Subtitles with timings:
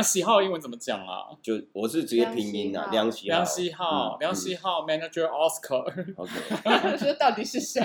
[0.00, 1.28] 梁喜浩英文怎么讲啊？
[1.42, 6.14] 就我是直接拼音啊，梁喜梁喜浩，嗯梁喜浩，Manager Oscar。
[6.16, 7.82] OK， 说到底是谁？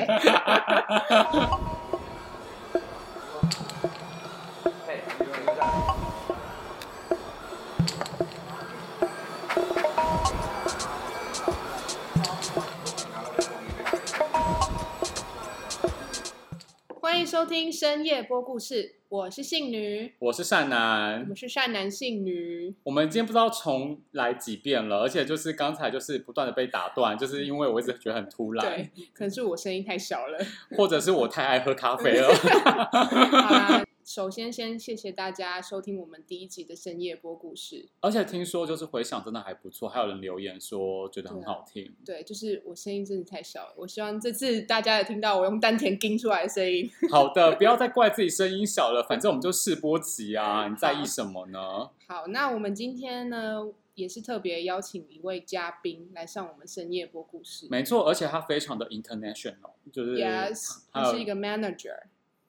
[17.55, 22.75] 听深夜播故事，我是信女，我是善我男，们是善男信女。
[22.83, 30.37] 我们今天不知道重来几遍了，而且就是刚才就是不断的被打断，就是因为我一直觉得很突然对，，可能是我声音太小了。
[30.75, 32.27] 或者是我太爱喝咖啡了。
[32.91, 37.89] 好啦，首先先谢谢大家收听我们第一集的深夜播故事。
[38.01, 41.91] 而且听说就是回响真的还不错，还有人留言说觉得很好听。
[42.05, 46.87] 对，就是我声音真的太小了，我希望这次大家也听到我用丹田叮出来的声音。
[47.09, 51.89] 好的，不要再 怪自己声音小了，反正我们就试播集啊，你在意什么呢？
[52.07, 57.65] 好，那我们今天呢，也是特别邀请一位嘉宾来上我们深夜播故事。
[57.71, 62.03] 没错，而且他非常的 international，就是 Yes，他是一个 manager。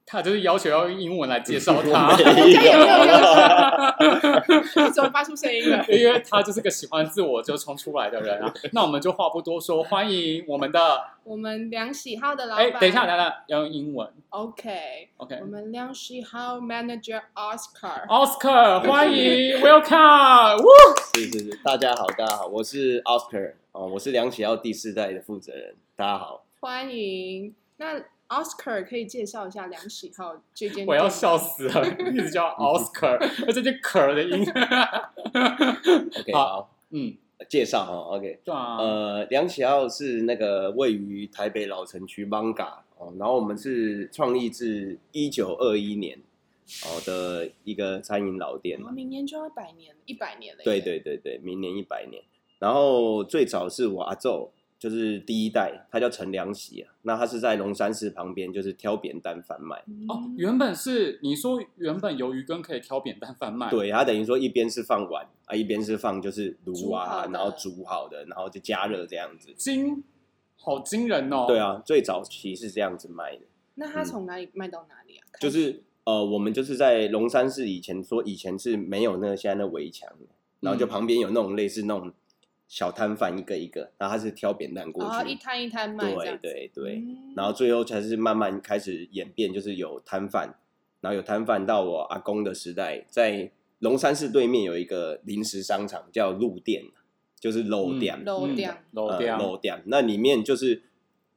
[0.09, 2.47] 他就是要求要用英文来介绍他， 大家有？
[2.47, 2.79] 没有？
[3.07, 3.21] 要
[4.63, 4.91] 求？
[4.95, 5.85] 怎么发出声音了？
[5.89, 8.55] 因为他就是个喜欢自我就冲出来的人啊。
[8.73, 12.81] 那我们就话不多说，欢迎我们的我们梁喜浩的老哎，板。
[12.81, 15.47] 等一下，等一下，要用英文 OK，，OK 我。
[15.47, 18.07] 们梁喜浩 manager Oscar。
[18.07, 20.69] Oscar，欢迎，Welcome，呜
[21.17, 26.45] 是是是，大家好，大家好，我是 Oscar 哦，我是梁启耀第四代的负责人，大家好。
[26.61, 27.53] 欢迎。
[27.79, 30.87] 那 Oscar 可以介绍一下梁喜浩这间？
[30.87, 31.37] 我要笑。
[31.39, 34.45] 死了，一直叫 Oscar，而且这可的音。
[36.21, 37.15] OK，好好，嗯，
[37.49, 46.19] 介绍哈，OK，对啊，呃，梁启浩是那个位于台北老城区 Manga 哦，然后我们是创立自一九二一年
[46.85, 50.63] 哦的一个餐饮老店我们，明年就要百年，一百年了。
[50.65, 50.81] 对。
[50.81, 52.23] 对对对，明年一百年。
[52.59, 56.93] 然后最早是我阿昼，就是第一代，他叫陈良喜啊。
[57.03, 59.77] 那他是在龙山寺旁边，就是挑扁担贩卖。
[60.09, 69.55] 哦，原本是你说原本鱿鱼羹可以挑扁担贩卖，，对，它等于说一边是放碗啊，一边是放就是炉啊，然后煮好的，然后就加热这样子。
[69.57, 70.03] 惊，
[70.57, 71.47] 好惊人哦。
[71.49, 73.43] 对，啊，最早期是这样子卖的，
[73.77, 75.25] 那他从哪里卖到哪里啊？
[75.33, 80.27] 嗯就是呃，我们就是在龙山寺以前说以前是没有那个现在那围墙的，
[80.61, 82.11] 然后就嗯旁边有那种类似那种
[82.69, 86.39] 小摊贩一个一个，然后他是挑扁担过哦，去，一摊一摊卖这对。
[86.39, 87.33] 对对，嗯。
[87.37, 90.55] 然后最后才是慢慢开始演变，就是有摊贩，
[91.01, 96.83] 然后有摊贩到我阿公的时代，在龙山寺对面有一个临时商场叫路店，
[97.39, 100.83] 就是楼店，楼店呃楼店，楼店，那里面就是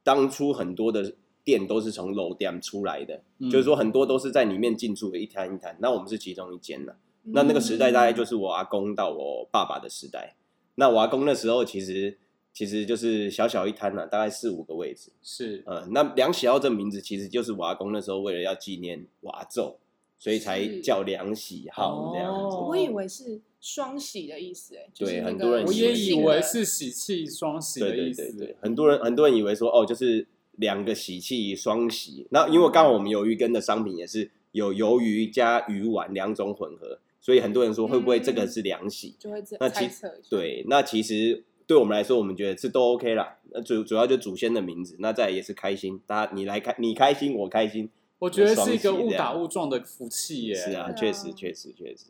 [0.02, 1.14] 当初很多的
[1.44, 3.48] 店都是从楼店出来的，嗯。
[3.48, 6.92] 就是说很多都是在里面进驻的一摊一摊，那我们是其中一间呢。
[6.92, 10.34] 嗯那那个时代大概就是我阿公到我爸爸的时代，
[10.80, 12.16] 那我阿公那时候其实
[12.54, 15.12] 其实就是小小一摊呢、大概四五个位置。
[15.22, 19.76] 是呃，那梁喜浩这名字其实就是我阿公那时候为了要纪念瓦咒，
[20.18, 22.56] 所以才叫梁喜浩这样子。
[22.56, 28.22] 哦我以为是双喜的意思，哎，就是对很多人我也以为是喜气双喜的对意思。
[28.22, 32.26] 对对对，很多人很多人以为说哦，就是两个喜气双喜。
[32.30, 39.14] 那因为刚好我们鱿鱼羹的商品也是有鱿鱼加鱼丸两种混合，所以很多人说会不会这个是凉席？
[39.18, 40.14] 就会这那其猜测。
[40.30, 43.36] 对，那其实对我们来说，我们觉得是都 OK 啦。
[43.52, 50.54] 那主主要就祖先的名字，那再来也是开心，大家你来开你开心我开心，我觉得是一个误打误撞的福气耶。
[50.54, 52.06] 是啊，确实确实确实，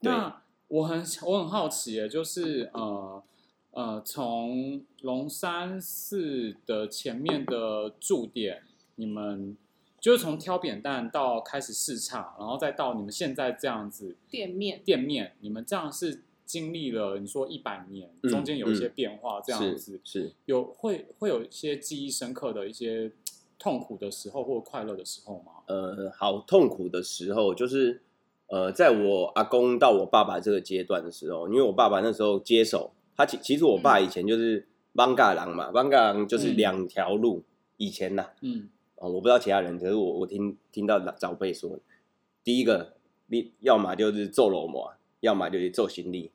[0.00, 0.10] 对。
[0.10, 3.22] 那我很我很好奇耶，就是呃
[3.70, 8.62] 呃，从龙山寺的前面的驻点，
[8.96, 9.56] 你们
[10.00, 23.12] 就是从挑扁担到开始试唱，然后再到你们现在这样子店面店面，你们这样是经历了你说一百年，嗯中间有一些变化，这样是子是，有会会有一些记忆深刻的一些
[23.58, 25.52] 痛苦的时候或快乐的时候吗？
[25.66, 28.00] 呃，好痛苦的时候就是
[28.46, 36.56] 呃，在我阿公到我爸爸这个阶段的时候，因为我爸爸那时候接手，他其其实我爸以前就是邦嘎郎嘛，邦嘎郎就是嗯。
[36.56, 37.42] 两条路，
[37.76, 38.68] 以前呐、嗯，
[39.00, 41.78] 哦，我不知道其他人，可是我我听听到长辈说，
[42.42, 42.94] 第一个
[43.26, 46.30] 你要么就是揍罗摩，要么就是揍行李，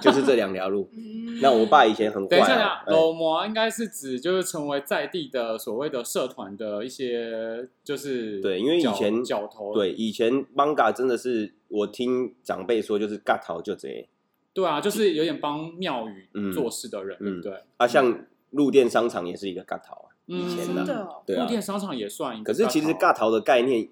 [0.00, 0.88] 就是这两条路。
[0.96, 14.08] 嗯那我爸以前很坏、等一下，等一啊下，，楼模应该是指就是成为在地的所谓的社团的一些就是对因为以前角头对以前 manga 真的是我听长辈说就是嘎头就贼
[14.52, 17.62] 对啊，就是有点帮庙宇嗯做事的人，对不对？
[17.76, 21.48] 啊，像路店商场也是一个嘎头啊，以嗯前真的哦对啊路。
[21.48, 23.88] 店商场也算一个可是其实尬尬逃的概念，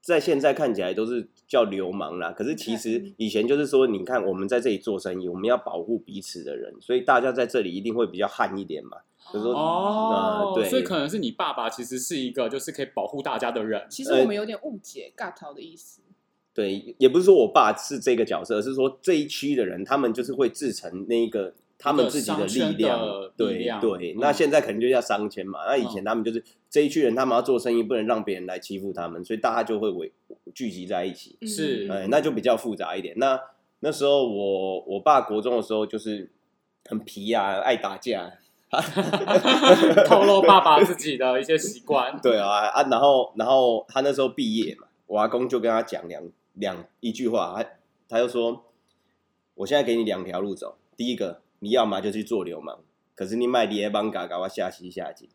[0.00, 8.98] 在现在看起来都是叫流氓啦，可是其实嗯以前就是说，你看我们在这里做生意，我们要保护彼此的人，所以大家在这里一定会比较悍一点嘛。
[9.32, 13.86] 比如说哦，呃对所以可能是你爸爸其实是一个就是可以保护大家的人。
[13.88, 16.02] 其实我们有点误解“尬淘”的意思。
[16.52, 23.00] 对，也不是说我爸是这个角色，而是说这一区的人，他们就是会制成那一个他们自己的力量。
[23.36, 25.60] 对量对，嗯那现在肯定就叫商圈嘛。
[25.66, 30.12] 那以前他们就是这一群人，他们要做生意，不能让别人来欺负他们，所以大家就会围
[30.54, 31.36] 聚集在一起。
[31.40, 33.14] 嗯是哎，那就比较复杂一点。
[33.18, 33.40] 那
[33.80, 36.30] 那时候我我爸国中的时候就是
[36.86, 38.32] 很皮啊，爱打架。
[40.04, 42.18] 透露爸爸自己的一些习惯。
[42.20, 46.20] 对啊啊，然后然后他那时候毕业嘛，我阿公就跟他讲两
[46.54, 47.68] 两一句话，他
[48.08, 48.64] 他就说，
[49.54, 52.80] 我现在给你两条路走，第一个你要么就去做流氓，
[53.14, 55.26] 可是你卖碟帮嘎嘎我下西下井，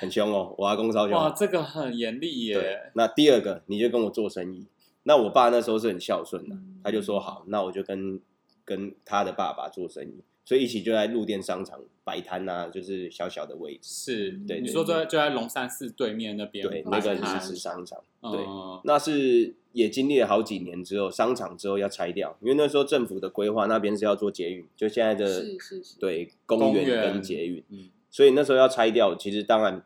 [0.00, 1.34] 很凶哦，我阿公超哇，凶。
[1.36, 4.66] 这个很严厉耶。，那第二个你就跟我做生意。
[5.02, 8.18] 那我爸那时候是很孝顺的，嗯他就说好，那我就跟
[8.64, 13.80] 跟他的爸爸做生意，所以一起就在路店商场摆摊啊，就是小小的位置。
[13.82, 17.98] 是，对对你说就在就在龙山寺对面那边对，那个摊临时商场。
[18.22, 29.84] 对，嗯，那是也经历了好几年之后，商场之后要拆掉，因为那时候政府的规划那边是要做捷运，就现在的是是是，对公园跟捷运，嗯所以那时候要拆掉，其实当然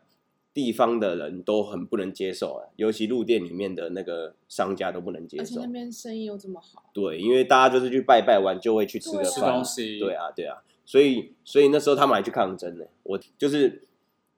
[0.53, 5.67] 地方的人都很不能接受啊，尤其路店里面的那个商家都不能接受而且那。
[5.67, 12.85] 边生意又这么好，对，因为大家就是去拜拜完就会去吃个对啊吃饭东，西，对啊，对啊，所以所以那时候他们还去抗争呢。
[13.03, 13.83] 我就是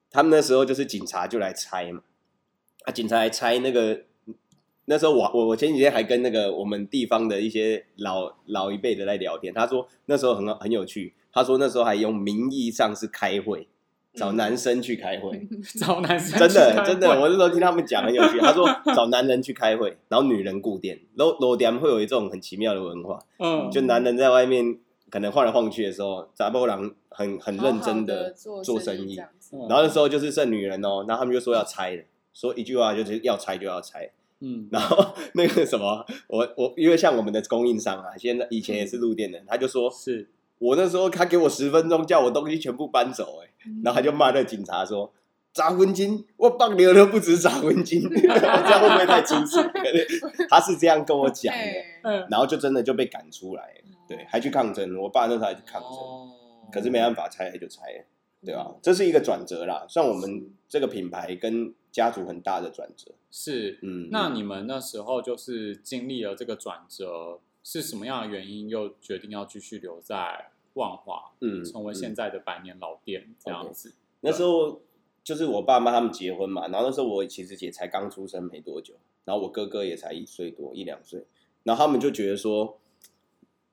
[0.09, 2.03] 他们那时候就是警察就来拆嘛，
[2.85, 4.03] 啊，警察来拆那个。
[4.85, 13.69] 那时候我我我前几天还跟那个我们地方的一些老老一辈的在聊天，他说那时候很很有趣，他说那时候还用名义上是开会，
[14.15, 15.47] 找嗯男生去开会，
[15.79, 18.39] 找男生真的真的，我那时候听他们讲很有趣。
[18.39, 24.77] 他说 找男人去开会，然后女人顾店，楼楼店会有一种很奇妙的文化，嗯，就男人在外面
[25.09, 34.67] 可能晃来晃去的时候，杂波郎很很认真的的做做生生意然后那时候就是剩女人哦，然后他们就说要拆了，说一句话就是要拆就要拆，嗯。
[34.71, 40.27] 然后那个什么，我我因为像我们的供应商啊，现在以前也是路店的，他就说是
[40.63, 45.13] 我那时候他给我十分钟，叫我东西全部搬走、欸，嗯然后他就骂那警察说。
[45.53, 49.61] 砸婚金，我放牛都不止砸婚金， 这样会不会太粗俗？
[50.49, 51.53] 他是这样跟我讲
[52.01, 53.71] 的，然后就真的就被赶出来，
[54.07, 54.97] 对，还去抗争。
[54.97, 56.31] 我爸那时候还去抗争，哦
[56.71, 58.05] 可是没办法拆了就拆了，
[58.43, 58.73] 对吧？
[58.81, 63.11] 这是一个转折啦，算我们这个品牌跟家族很大的转折。
[63.29, 63.77] 是。
[63.83, 73.93] 嗯，那你们那时候就是经历了这个转折，是什么样的原因又决定要继续留在万华，嗯成为现在的百年老店这样子？
[74.21, 74.81] 那时候
[75.23, 81.25] 就是我爸妈他们结婚嘛，然后那时候我其实也才刚出生没多久，然后我哥哥也才一岁多一两岁，
[81.63, 82.79] 然后他们就觉得说，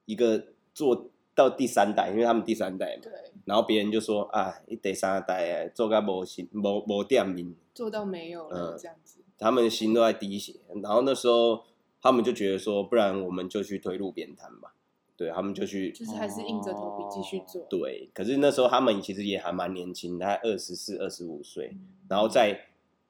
[0.05, 3.13] 一个做到第三代，因为他们第三代嘛，对，
[3.45, 9.21] 然后别人就说啊，你第三代啊，做个无心无无店面，做到没有了嗯这样子。
[9.39, 11.65] 他们心都在滴血，然后那时候
[12.03, 14.75] 他们就觉得说，不然我们就去推路边摊吧，
[15.21, 17.67] 对他们就去就是还是硬着头皮继续做。
[17.69, 22.69] 对，可是那时候他们其实也还蛮年轻，大概二十四、二十五岁，嗯然后在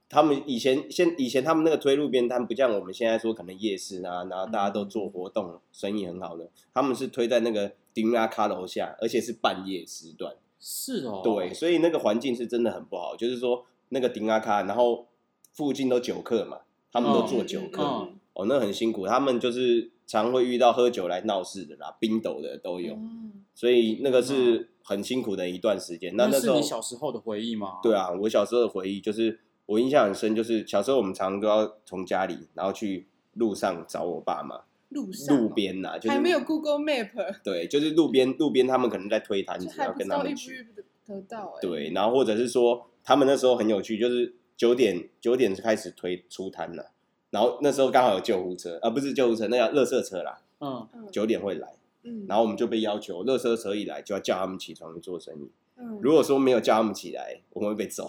[0.08, 15.06] 他们以前现以前他们那个推路边摊，不像我们现在说可能夜市啊，然后大家都做活动，生意很好的，他们是推在那个丁拉卡楼下，而且是半夜时段，是哦，对，所以那个环境是真的很不好，就是说那个丁拉卡，然后
[15.52, 18.16] 附近都酒客嘛，他们都做酒客，嗯。
[18.32, 22.94] 哦，那很辛苦，他们就是常会遇到喝酒来闹事的啦，冰斗的都有。
[22.94, 26.16] 嗯所以那个是很辛苦的一段时间。
[26.16, 27.78] 那那那时你小时候的回忆吗？
[27.82, 37.10] 对啊，我小时候的回忆就是我印象很深，就是小时候我们常常都要从家里，然后去路上找我爸妈，路上哦路边呐、就是还没有 Google Map，
[37.44, 40.62] 对，就是路边路边他们可能在推摊就子，要还不知道遇跟他们去。
[40.62, 41.60] 不遇得到哎。
[41.60, 46.92] 对，然后或者是说他们那时候很有趣，就是九点九点开始推出摊了，
[47.30, 55.50] 然后那时候刚好有救护车，啊不是救护车，那叫垃圾车啦，嗯，嗯，九点会来，嗯，然后我们就被要求垃圾车一来就要叫他们起床去做生意。
[55.82, 58.06] 嗯如果说没有叫他们起来，我们会被揍。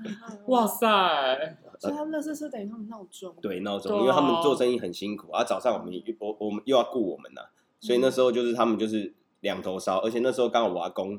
[0.48, 3.34] 哇，塞，所以他们乐色车等于他们闹钟。
[3.40, 7.40] 对闹钟，因为他们做生意很辛苦，啊，早上我们我我们又要顾我们呐、
[7.80, 11.18] 所以那时候就是他们就是两头烧，而且那时候刚好我阿公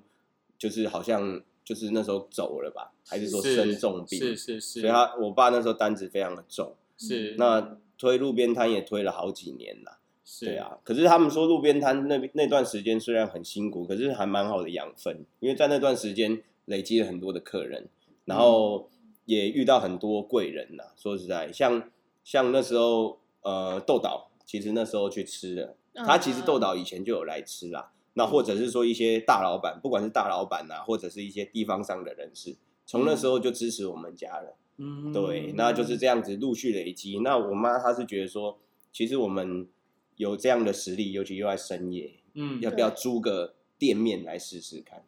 [0.59, 9.99] 就是好像就是那时候走了吧，还是说生重病，是是是，所以他我爸那时候单子非常的重，是那推路边摊也推了好几年了。
[10.23, 17.87] 是对，啊，可是他们说路边摊那那段时间虽然很辛苦，可是还蛮好的养分，因为在那段时间累积了很多的客人，
[18.25, 18.89] 然后
[19.25, 20.83] 也遇到很多贵人呐。
[20.95, 21.91] 说实在，像
[22.23, 27.91] 像那时候呃豆岛，其实那时候去吃的，嗯他其实豆岛以前就有来吃啦。
[28.15, 34.55] 那或者是说一些大老板，不管是大老板呐、或者是一些地方上的人士，从那时候就支持我们家了。
[34.77, 37.19] 嗯，对，那就是这样子陆续累积。
[37.19, 38.59] 那我妈她是觉得说，
[38.91, 39.67] 其实我们
[40.17, 45.03] 有这样的实力，尤其又在深夜，嗯，要不要租个店面来试试看？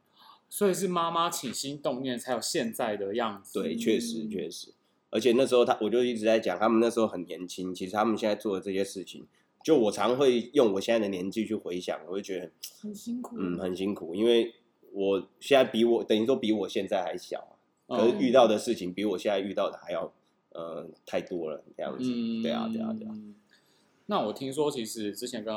[0.50, 3.62] 所以是妈妈起心动念，才有现在的样子。
[3.62, 4.74] 对，确实嗯确实。
[5.10, 9.26] 而且那时候他，我就一直在讲，他们那时候很年轻，其实他们现在做的这些事情，
[9.64, 14.54] 就我常会用我现在的年纪去回想，我会觉得，很辛苦，嗯，很辛苦，因为
[14.94, 17.57] 我现在比我等于说比我现在还小啊，
[17.88, 20.12] 可是嗯遇到的事情比我现在遇到的还要
[20.52, 22.04] 呃太多了，这样子。
[22.12, 23.14] 嗯，对啊，对啊，对啊。。
[24.08, 25.54] 那我听说，其实之前跟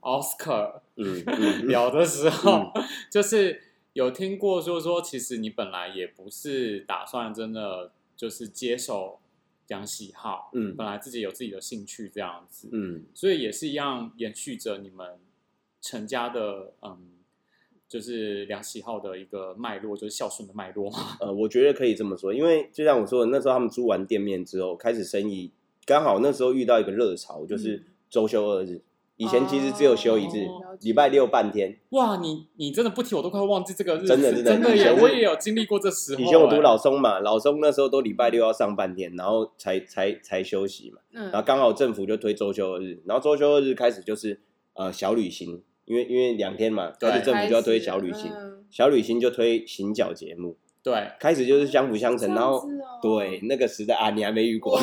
[0.00, 2.72] 奥斯卡嗯嗯， 聊的时候，
[3.10, 3.62] 就是
[3.92, 9.20] 有听过，就是说，其实你本来也不是打算真的就是接手
[9.64, 15.18] 讲喜好，嗯本来自己有自己的兴趣这样子，嗯所以也是一样延续着你们
[15.80, 16.98] 成家的嗯，
[17.92, 20.98] 就是梁启浩的一个脉络，就是孝顺的脉络嘛。
[21.20, 25.52] 呃，我觉得可以这么说，因为就像我说的，那时候他们租完店面之后，开始生意，
[25.84, 28.80] 刚好那时候遇到一个热潮，就是嗯周休二日。
[29.18, 30.48] 以前其实只有休一日，
[30.80, 31.78] 礼拜六半天。
[31.90, 34.76] 哇，你你真的不提我都快忘记这个日子，真的真的真的耶！
[34.76, 36.20] 以前我也有经历过这时候。
[36.20, 40.98] 以前我读哎老松嘛，老松那时候都礼拜六要上半天，然后才才才休息嘛。
[41.12, 44.40] 嗯，然后刚好政府就推周休二日，然后周休二日开始就是
[44.72, 48.64] 呃小旅行，因为因为两天嘛，对开始政府就要推小旅行，嗯。
[48.70, 52.68] 小旅行就推行脚节目，对，开始就是相辅相成，这然后哦
[53.02, 54.80] 对那个时代啊，你还没遇过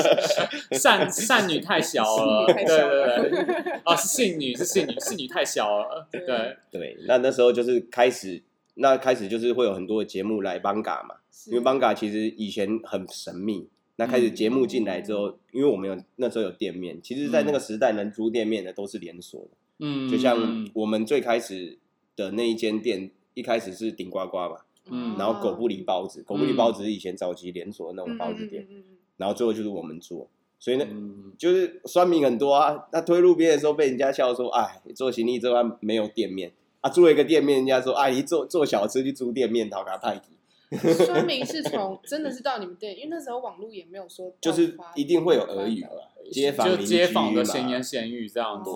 [0.72, 8.42] 善善女太小了， 对了对对， 啊，是信女是信女，性女太小了，对对，那那时候就是开始，
[8.74, 11.14] 那开始就是会有很多的节目来邦嘎嘛，
[11.46, 13.68] 因为邦嘎其实以前很神秘。
[13.96, 19.50] 那开始节目进来之后，因为我们有那时候有店面，其实，在那个时代能租店面的都是连锁的，
[19.84, 21.76] 嗯，就像我们最开始
[22.14, 24.58] 的那一间店，一开始是顶呱呱嘛，
[24.88, 25.16] 嗯。
[25.18, 28.84] 然后狗不理包子，狗不理包子是以前早期连锁的那种包子店，嗯
[29.16, 32.86] 然后最后就是我们做，所以呢，嗯就是酸民很多啊。
[32.92, 40.28] 那推路边的时候被人家笑说，哎，做行李之外没有店面啊，租了一个店面，人家说，哎，你做做小吃去租店面，讨卡派底，
[40.70, 45.88] 嗯说明是从真的是到你们店，因为那时候网络也没有说就是一定会有耳语嘛，
[46.32, 48.70] 街坊就邻居街坊的嘛闲言闲语这样子，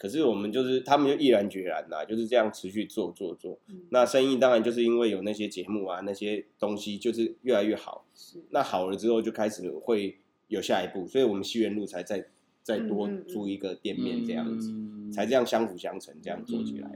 [0.00, 3.58] 可是我们就是他们就毅然决然的、就是这样持续做做做。
[3.68, 8.06] 嗯那生意当然就是因为有那些节目啊，那些东西就是越来越好。
[8.14, 12.26] 是那好了之后就开始会有下一步，所以我们西园路才再
[12.62, 16.90] 再多租一个店面这样子，嗯才这样相辅相成这样做起来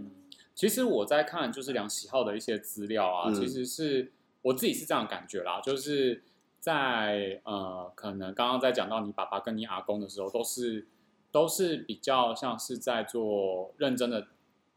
[0.54, 6.22] 其实我在看就是梁喜浩的一些资料啊，嗯其实是我自己是这样的感觉啦，就是
[6.60, 10.86] 在呃，可能刚刚在讲到你爸爸跟你阿公的时候，都是
[11.34, 14.28] 都是比较像是在做认真的、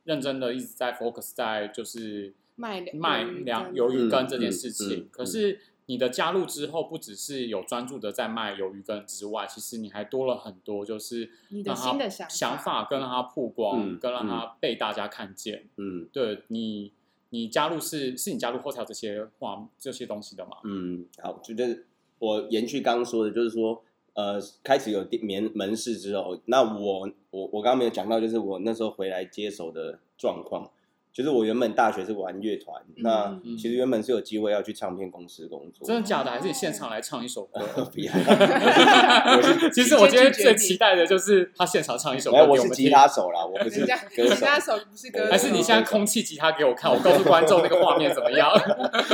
[0.06, 5.02] 认真的一直在 focus 在就是卖两卖两鱿鱼羹嗯这件事情。
[5.02, 15.70] 嗯嗯可是你的加入之后，不只是有专注的在卖鱿鱼羹之外，其实你还多了很多，就是你的让它新的想法想法跟让它曝光，嗯跟让它被大家看见。
[15.76, 16.92] 嗯对你，
[17.30, 20.58] 你加入是是你加入后才有这些话这些东西的嘛？
[20.64, 21.86] 嗯，好，就就是
[22.18, 23.84] 我延续刚刚说的，就是说，
[24.17, 30.71] 呃，开始有店门门市之后，那我我我刚刚没有讲到，就是我那时候回来接手的状况。
[31.17, 36.29] 就是我原本大学是玩乐团，那嗯其实原本是有机会要去唱片公司工作，真的假的？
[36.29, 37.59] 还是你现场来唱一首歌？
[37.91, 42.91] 不要，我是 其实我今天最期待的就是他现场唱一首歌哎，我是吉。
[42.91, 44.29] 他手啦，我不是人家歌手。
[44.29, 48.51] 人家手不是歌手，还是你现在空气吉他给我看，我告诉观众那个画面怎么样？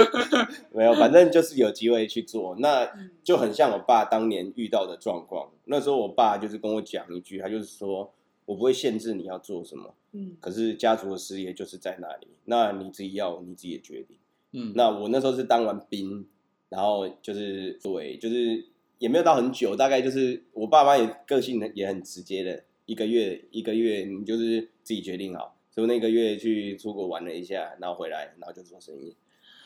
[0.76, 5.50] 没有，反正就是有机会去做，那嗯就很像我爸当年遇到的状况。
[5.68, 8.12] 那时候我爸就是跟我讲一句，他就是说
[8.46, 14.18] 我不会限制你要做什么，嗯可是家族的事业就是在那里，那你自己要你自己的决定。
[14.52, 16.28] 嗯，那我那时候是当完兵，
[16.70, 18.66] 然后就是对，就是
[19.00, 29.16] 也没有到很久，大概就是我爸妈也个性也很直接的，一个月一个月你就是自己决定好，所以那个月去出国玩了一下，然后回来，然后就做生意。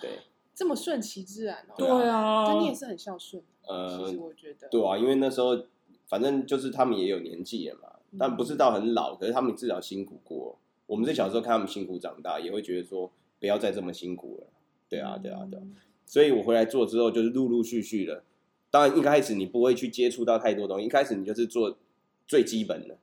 [0.02, 0.10] 对，
[0.56, 1.74] 这么顺其自然哦。
[1.78, 5.66] 对啊，但你也是很孝顺，呃其实，我觉得，对啊，因为那时候
[6.08, 10.58] 反正就是他们也有年纪了嘛，嗯但不是到很老，可是他们至少辛苦过。
[10.86, 14.48] 我们是小时候看他们辛苦长大，也会觉得说不要再这么辛苦了。
[14.88, 15.64] 对啊，对啊，对啊。
[15.64, 15.76] 嗯
[16.10, 18.24] 所以我回来做之后，就是陆陆续续的。
[18.72, 21.78] 当然，一开始你不会去接触到太多东西，一开始你就是做
[22.26, 22.98] 最基本的，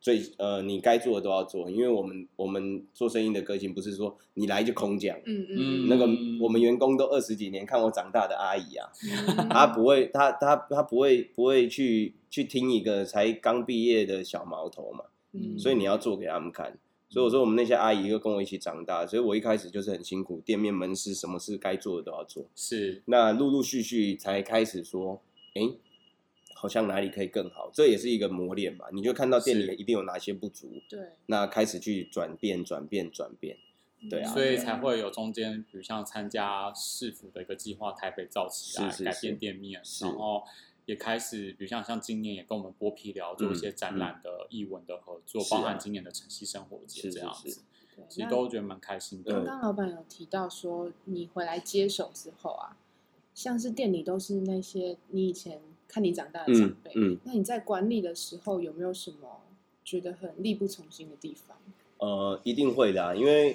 [0.00, 5.16] 最呃你该做的都要做，因为我们我们做生意的个性不是说你来就空讲。
[5.24, 6.04] 嗯嗯嗯那个
[6.40, 16.78] 我们员工都二十几年看我长大的阿姨啊，嗯，她不会，她她她不会不会去去听一个才刚毕业的小毛头嘛，嗯所以你要做给他们看。
[17.08, 22.44] 所以我说我们那些阿姨又跟我一起长大，所以我一开始就是很辛苦，店面门市什么事该做的都要做。
[22.56, 25.22] 是那陆陆续续才开始说，
[25.54, 25.62] 哎，
[26.56, 28.86] 好像哪里可以更好，这也是一个磨练嘛。
[28.90, 33.58] 你就看到店里是一定有哪些不足，对，那开始去转变、转变、转变。
[34.10, 40.44] 对啊所以才会有中间，比如像参加市府的一个计划，台北造起来是是改变店面，然后
[40.84, 47.62] 也开始，比如像像今年也跟我们剥皮聊做一些展览的艺文的合作，包含今年的晨曦生活节这样是子，
[47.96, 49.32] 对其实都觉得蛮开心的。
[49.32, 52.76] 刚刚老板有提到说，你回来接手之后啊，
[53.34, 59.42] 像是店里都是那些你以前看你长大的长嗯辈，嗯，那你在管理的时候有没有什么
[59.84, 61.56] 觉得很力不从心的地方？
[61.98, 63.54] 呃，一定会的、啊，因为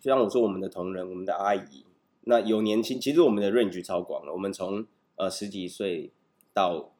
[0.00, 1.84] 就像我说，我们的同仁，我们的阿姨，
[2.22, 6.10] 那有年轻，其实我们的 range 超广了，我们从呃十几岁
[6.52, 6.92] 到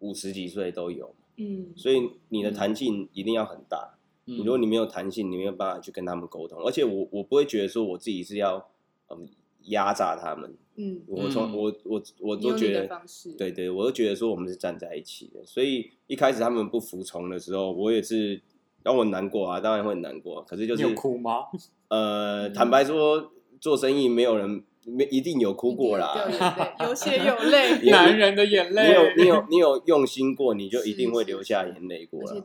[0.00, 3.94] 五十几岁都有，嗯，所以你的弹性一定要很大。
[4.26, 8.68] 嗯如果你没有弹性，你没有办法去跟他们沟通，而且我我不会觉得说我自己是要
[9.08, 9.26] 嗯
[9.64, 11.56] 压榨他们，嗯，我从、嗯。
[11.56, 12.88] 我我我都觉得
[13.36, 18.40] 对对，我都觉得说我们是站在一起的，所以一开始他们不服从的时候，我也是
[18.82, 21.44] 让我很难过啊，当然会很难过，可是就是你有哭吗？
[21.88, 22.52] 呃，嗯。
[22.54, 26.14] 坦白说，做生意没有人没一定有哭过啦。
[26.80, 32.42] 有血有泪， 男人的眼泪，你有你有你有用心过，你就一定会流下眼泪过了。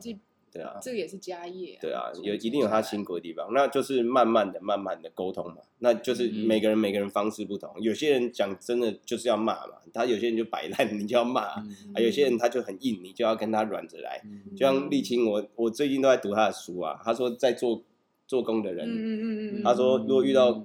[0.54, 5.56] 对啊，这个也是家业、对啊，有一定有他辛苦的地方，那就是慢慢的、慢慢的沟通嘛。
[5.80, 14.20] 那就是嗯每个人每个人方式不同，有些人讲真的就是要骂嘛，他有些人就摆烂， 你就要骂；嗯啊，有些人他就很硬，你就要跟他软着来。
[14.24, 17.82] 嗯就像沥青，我我最近都在读他的书啊，他说在做
[18.28, 20.64] 做工的人，嗯嗯嗯他说如果遇到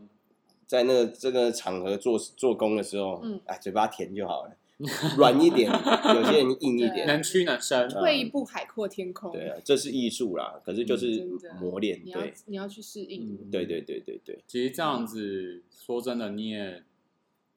[0.67, 4.51] 在那个这个场合做做工的时候，嗯哎，嘴巴甜就好了，
[5.17, 11.27] 软一点，有些人硬一点， 能屈能伸，嗯退一步海阔天空，对啊，这是艺术啦，可是就是
[11.59, 13.51] 磨练，你要对，你要去适应，嗯。
[13.51, 16.81] 对对对对对，其实这样子说真的，你也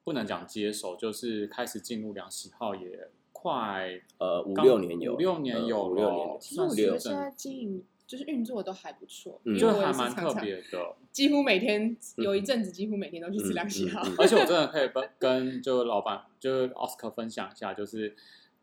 [0.03, 10.95] 不能讲接手，就是开始进入两喜号也快呃，五刚六年有，五六年呃有五六年了了，其实我算是觉得现在经营就是运作都还不错，嗯就因为还蛮特别的。
[11.11, 18.15] 几乎每天有一阵子几乎每天都去吃两喜号，嗯嗯嗯而且我真的可以跟跟就是老板就是奥斯卡分享一下，就是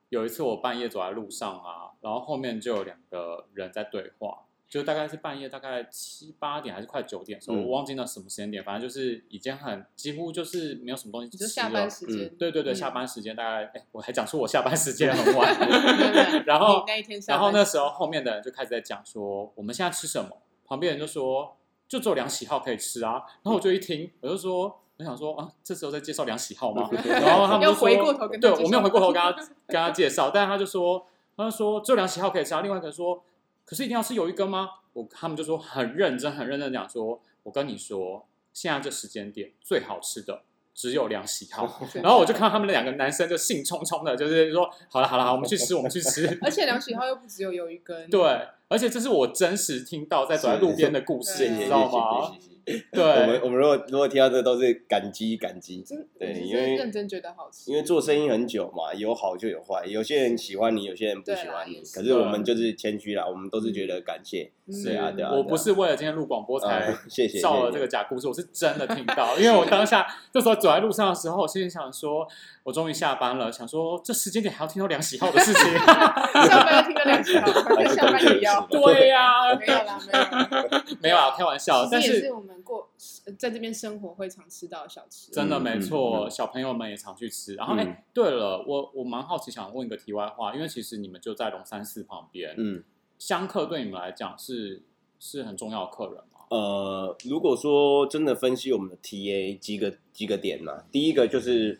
[0.09, 7.65] 有一次我半夜走在路上啊，然后后面就有两个人在对话，就大概是半夜大概七八点还是快九点的时候，嗯。
[7.65, 11.83] 我忘记那什么时间点，反正就是已经很几乎就是没有什么东西吃就下班。
[11.85, 11.89] 了。
[11.89, 12.75] 时间，对对对，嗯。
[12.75, 20.29] 下班时间大概，哎，我还讲出我下班时间 很晚没有没有，然后你那一天下然班后那时候后面的人就开始在讲说我们现在吃什么，
[20.65, 26.87] 旁边人就说就只有两喜好可以吃啊，然后我就一听我就说我想说啊，这时候在介绍两喜好吗？
[27.07, 29.31] 然后他们就说回过头跟他对介绍我没有回过头 跟他
[29.65, 33.23] 跟他介绍，但是他就说他就说只有两喜好可以吃啊，另外一个人说
[33.69, 34.67] 可是一定要吃鱿鱼羹吗？
[34.93, 40.41] 我他们就说很认真很认真地讲说，我跟你说现在这时间点最好吃的
[40.73, 41.79] 只有梁喜浩。
[42.01, 46.39] 然后我就看到他们两个男生就兴冲冲的，就是说好了好了好，我们去吃我们去吃。
[46.41, 52.35] 而且梁喜浩又不只有鱿鱼羹，对，而且这是我真实听到在走在路边的故事，你知道吗？
[52.93, 53.01] 谢。
[53.01, 64.51] 我们，我们如果如果听到这都是感激感激，真对因为认真觉得好吃，因为做生意很久嘛，有好就有坏，有些人喜欢你，有些人不喜欢你可是我们就是谦虚啦，我们都是觉得感谢。
[64.67, 64.83] 嗯。
[64.83, 72.27] 对啊对啊我不是为了今天录广播才呃 谢谢造了这个假故事，我是真的听到， 因为我当下这时候走在路上的时候，我心里想说，
[72.63, 82.89] 我终于下班了，想说这时间点还要听到梁喜浩的事情，下班要听到两喜号，还是下班也要，对呀、没有啦没有啦，没有啊，开玩笑，但是我们过
[83.25, 87.55] 呃在这边生活会常吃到的小吃，真的没错，嗯小朋友们也常去吃。
[87.55, 92.83] 然后，哎、嗯对了，我我蛮好奇，想问一个题外话，因为其实你们就在龙山寺旁边，嗯，
[93.17, 94.83] 香客对你们来讲是
[95.19, 96.45] 是很重要的客人吗？
[96.49, 101.79] 呃，如果说真的分析我们的 TA 几个几个点呢、第一个就是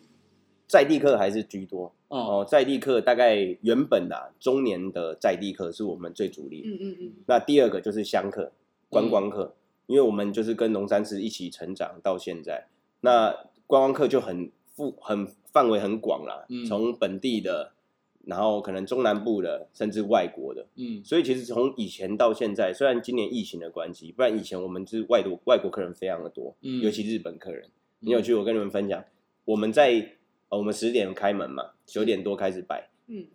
[0.68, 6.62] 在地客还是居多嗯，哦，在地客大概原本啊中年的在地客是我们最主力。
[6.66, 8.52] 嗯嗯嗯，那第二个就是香客、
[8.90, 9.56] 观光客，
[9.90, 12.68] 因为我们就是跟龙山寺一起成长到现在，
[13.02, 13.32] 那
[13.66, 17.74] 观光客就很富很范围很广啦，嗯从本地的，
[18.26, 20.68] 然后可能中南部的，甚至外国的。
[20.76, 27.72] 嗯所以其实从以前到现在，虽然今年疫情的关系，不然以前我们是外国外国客人非常的多，嗯尤其日本客人。
[28.02, 29.04] 很有趣，我跟你们分享，
[29.44, 30.12] 我们在
[30.50, 33.26] 呃我们十点开门嘛，九点多开始摆，嗯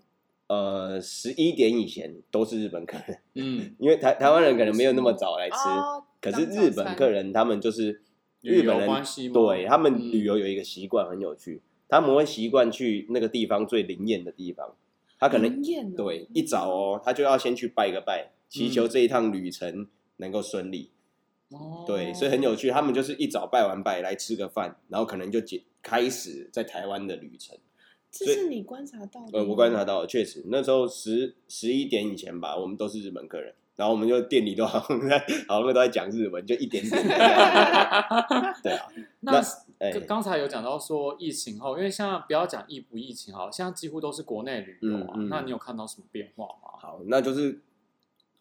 [0.46, 8.02] 呃十一点以前都是日本客人，嗯，因为台台湾人可能没有那么早来吃，哦可是日本客人他们就是
[8.40, 14.74] 日本人关系吗对他们嗯旅游有一个习惯很有趣，他们会习惯去那个地方最灵验的地方，
[15.18, 15.62] 他可能
[15.94, 20.90] 对一早哦，他就要先去拜个拜，祈求嗯这一趟旅程能够顺利。
[21.50, 22.70] 哦对，所以很有趣。
[22.70, 27.56] 他们就是一早拜完拜来吃个饭，然后可能就解开始在台湾的旅程。
[28.10, 29.38] 这是你观察到的。
[29.38, 37.02] 呃，我观察到了，确实那时候十十一点以前吧，我们都是日本客人，然后我们就店里都 好像在好像都在讲日文，就一点点。
[38.62, 38.86] 对啊，
[39.20, 39.40] 那
[39.78, 45.14] 哎，刚刚才有讲到说疫情后，因为现在不要讲疫不疫情好，现在几乎都是国内旅游啊。
[45.16, 46.78] 嗯嗯那你有看到什么变化吗？
[46.80, 47.60] 好，那就是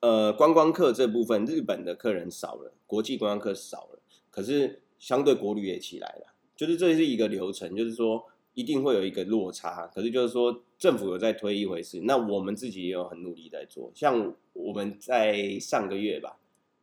[0.01, 16.37] 呃，观光客这部分，日本的客人少了，国际观光客少了，可是相对国旅也起来了，就是这是一个流程，就是说一定会有一个落差，可是就是说政府有在推一回事，那我们自己也有很努力在做，像我们在上个月吧。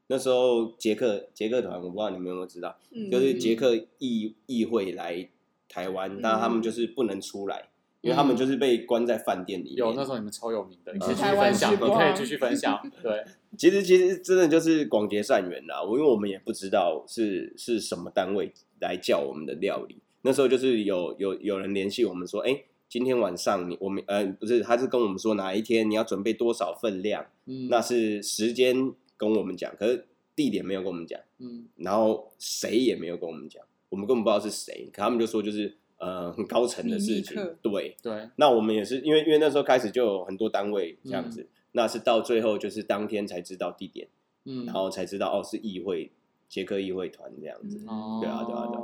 [0.06, 5.28] 那时候捷克捷克团，我不知道你们有没有知道，嗯就是捷克议议会来
[5.68, 7.68] 台湾，但他们就是不能出来，
[8.00, 9.76] 因为他们就是被关在饭店里面。
[9.76, 12.90] 有那时候你们超有名的，你可以继续分享，你可以继续分享。
[13.02, 13.22] 对，
[13.58, 31.66] 其实其实真的就是广结善缘啦，我因为我们也不知道是是什么单位来叫我们的料理，那时候就是有有有人联系我们说，哎、今天晚上你我们呃不是，他是跟我们说哪一天你要准备多少份量，嗯，那是时间跟我们讲，可是地点没有跟我们讲，嗯。
[31.76, 41.30] 然后谁也没有跟我们讲，我们根本不知道是谁，可他们就说就是呃很高层的事情对，对，那我们也是因为因为那时候开始就有很多单位这样嗯。
[41.30, 44.08] 子，那是到最后就是当天才知道地点。
[44.46, 46.10] 嗯，然后才知道哦是议会
[46.48, 47.84] 捷克议会团这样子。
[47.86, 48.76] 哦，对啊对啊对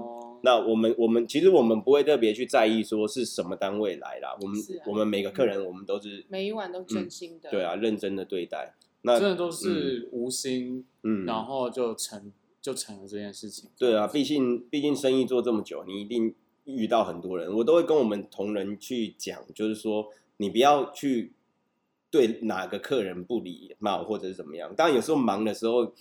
[0.47, 7.51] 那我们我们其实我们不会特别去在意说是什么单位来啦，我们、啊我们每个客人我们都是每一晚都真心的。
[7.51, 8.75] 对啊认真的对待。
[9.03, 13.71] 那真的都是无心，嗯，然后就成就成了这件事情。
[13.79, 21.33] 对啊，毕竟毕竟生意做这么久，你一定遇到很多人，我都会跟我们同仁去讲，就是说你不要去
[22.11, 24.75] 对哪个客人不礼貌或者是怎么样。
[24.75, 25.93] 当然有时候忙的时候，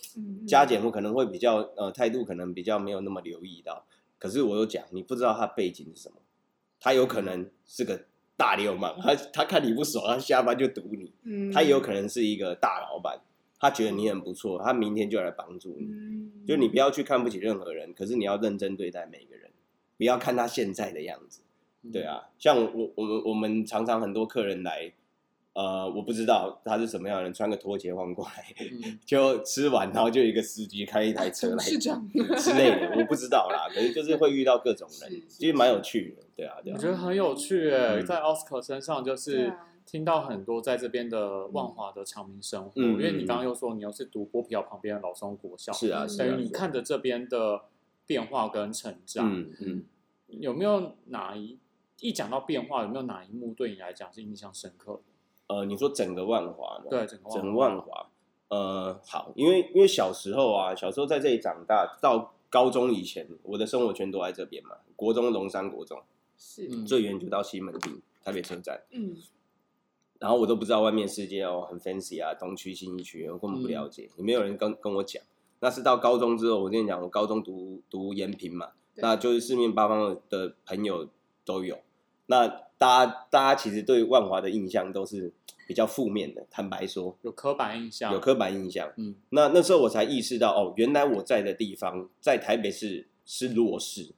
[0.48, 3.86] 加减我可能会比较呃态度可能比较没有那么留意到，
[4.26, 6.16] 可是我有讲，你不知道他背景是什么，
[6.80, 11.52] 他有可能是个大流氓，他他看你不爽，他下班就堵你，嗯。
[11.52, 13.22] 他也有可能是一个大老板，
[13.60, 16.32] 他觉得你很不错，他明天就来帮助你，嗯。
[16.48, 19.52] 就你不要去看不起任何人，可是你要认真对待每个人，
[19.96, 21.42] 不要看他现在的样子。
[21.84, 21.92] 嗯。
[21.92, 24.92] 对，啊，像我我们我们常常很多客人来，
[25.56, 32.06] 呃，我不知道他是什么样的人，穿个拖鞋晃过来，嗯 就吃完，然后就一个司机开一台车董来事长
[32.38, 33.68] 之类的，我不知道啦。
[33.74, 36.76] 可是就是会遇到各种人，其实蛮有趣的，对啊，对啊。
[36.76, 47.62] 我觉得很有趣诶，嗯在奥斯卡身上就是啊听到很多在这边的万华的长民生活，嗯因为你刚刚又说你又是读波皮寮旁边的老松国校，是啊，嗯是啊，等于你看着这边的
[48.06, 49.86] 变化跟成长，嗯嗯，
[50.28, 51.58] 有没有哪一
[52.02, 55.00] 一讲到变化，有没有哪一幕对你来讲是印象深刻的？
[55.48, 56.86] 呃，你说整个万华吗？
[56.90, 58.10] 对，整个整万万华，
[58.50, 64.78] 呃，好，因为因为小时候啊，小时候在这里长大，到高中以前，我的生活圈都在这边嘛。
[64.96, 66.02] 国中龙山国中，
[66.38, 69.16] 是嗯最远就到西门町台北车站，嗯
[70.18, 75.22] 然后我都不知道外面世界哦很 fancy 啊，东区、新一区，我根本不了解，也没有人跟跟我讲。
[75.60, 81.10] 那是到高中之后，我跟你讲，我高中读读延平嘛，那就是四面八方的朋友
[81.44, 81.80] 都有。
[82.28, 85.32] 那大家大家其实对万华的印象都是
[85.68, 88.92] 比较负面的，坦白说，有刻板印象，有刻板印象。
[88.98, 89.16] 嗯。
[89.30, 94.14] 那那时候我才意识到，哦，原来我在的地方在台北市是弱势，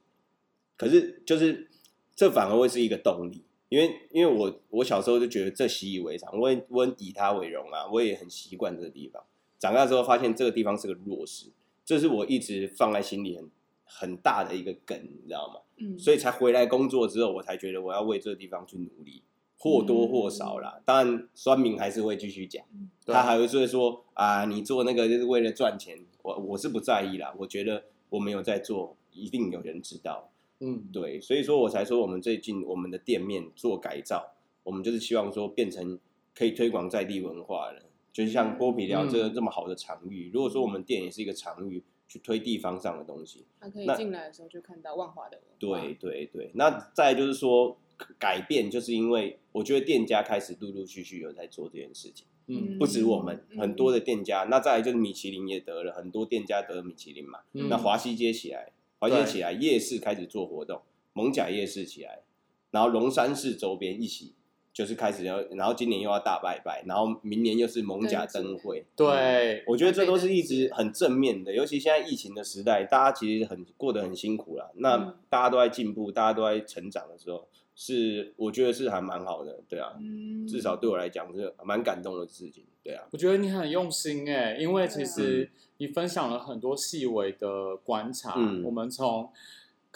[0.76, 1.70] 可是就是
[2.14, 9.22] 这反而会是一个动力，因为因为我我小时候就觉得这习以为常，我也我很以它为荣啊，我也很习惯这个地方。
[9.58, 11.46] 长大之后发现这个地方是个弱势，
[11.84, 13.48] 这是我一直放在心里很
[13.88, 15.60] 很大的一个梗，你知道吗？
[15.78, 19.22] 嗯，所以才回来工作之后，我才觉得我要为这个地方去努力，
[19.56, 20.80] 或多或少啦。
[20.84, 22.64] 当然，酸民还是会继续讲，
[23.04, 27.34] 对他还会说说啊，你做那个就是为了赚钱，我我是不在意啦。
[27.38, 30.30] 我觉得我没有在做，一定有人知道。
[30.60, 35.98] 嗯，对，所以说我才说我们最近我们的店面做改造，我们就是希望说变成
[36.34, 40.30] 可以推广在地文化的，就是像剥皮寮这个嗯这么好的场域。
[40.34, 47.76] 如果说我们店也是一个场域，去推地方上的东西，他可以那进来的时候就看到万华的文化对对对，那再就是说
[48.18, 54.44] 改变，就是因为我觉得店家开始陆陆续续有在做这件事情，嗯不止我们，嗯很多的店家。
[54.44, 57.40] 那再来就是米其林也得了，很多店家得了米其林嘛。
[57.52, 60.80] 嗯那华西街起来，华西街起来，夜市开始做活动，
[61.12, 62.22] 蒙甲夜市起来，
[62.70, 64.32] 然后龙山市周边一起
[64.78, 68.86] 就是开始要，然后今年又要大拜拜，然后明年又是蒙甲灯会。
[68.94, 74.70] 对，我觉得这都是一直很正面的，尤其现在疫情的时代，大家其实很过得很辛苦了。
[74.76, 88.34] 那嗯大家都在进步，大家都在成长的时候，是我觉得是还蛮好的，对啊，嗯至少对我来讲是蛮感动的事情，对啊，我觉得你很用心哎，因为其实你分享了很多细微的观察。
[88.36, 89.28] 嗯我们从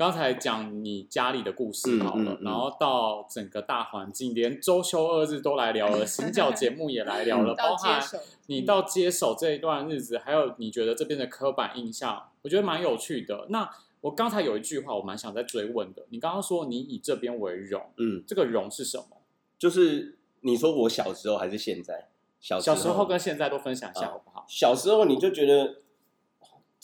[0.03, 8.03] 刚才讲你家里的故事好了，嗯嗯嗯然后到整个大环境，连周休二日都来聊了，行脚节目也来聊了，包含，
[8.47, 13.47] 你到接手这一段日子，还有你觉得这边的刻板印象，我觉得蛮有趣的。
[13.51, 16.03] 那我刚才有一句话，我蛮想再追问的。
[16.09, 19.19] 你刚刚说你以这边为荣，嗯，这个荣是什么？
[19.57, 22.09] 就是你说我小时候还是现在？
[22.41, 24.45] 小小时候候跟现在都分享一下啊好不好？
[24.49, 25.77] 小时候你就觉得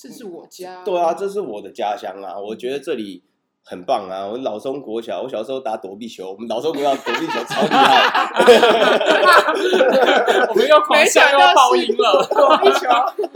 [0.00, 2.38] 这是我家，对啊，这是我的家乡啊！
[2.38, 3.24] 我觉得这里
[3.64, 4.24] 很棒啊！
[4.30, 8.22] 我老松国小，我小时候打躲避球，我们老松国小躲避球超厉害，
[10.48, 12.24] 我们又狂笑又要爆音了。
[12.30, 12.87] 躲避球，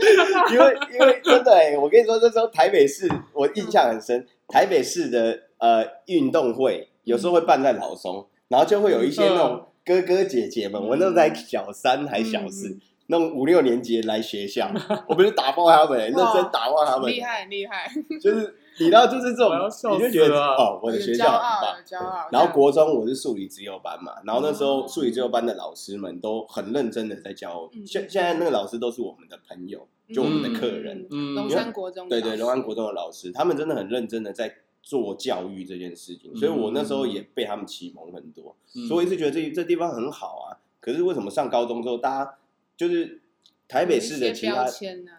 [0.55, 12.69] 因为因为真的哎、我跟你说，那时候台北市我印象很深，台北市的呃运动会有时候会办在老松，然后就会有一些那种哥哥姐姐们，嗯我那时候才小三还小四。
[12.69, 14.69] 嗯那种五六年级来学校，
[15.07, 21.75] 我们就打爆他们、欸， 认真打爆他们，厉害厉害，就是你知道，就是这种，你就觉得哦，我的学校很棒。
[21.85, 40.57] 骄傲，然后国中我是数理自由班嘛，然后那时候哦数理自由班的老师们都很认真的在教我嗯，现现在那个老师都是我们的朋友，就我们的客人，嗯龙山国中，对对，龙安国中的老师，他们真的很认真的在做教育这件事情，所以我那时候也被他们启蒙很多，嗯所以我一直觉得这这地方很好啊。
[40.79, 42.35] 可是为什么上高中之后，大家
[42.75, 43.21] 就是
[43.67, 44.67] 台北市的其他啊，